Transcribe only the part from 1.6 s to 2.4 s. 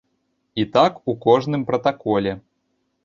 пратаколе.